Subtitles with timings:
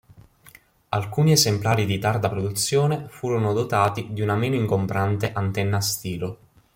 [0.89, 6.37] Alcuni esemplari di tarda produzione furono dotati di una meno ingombrante antenna a stilo.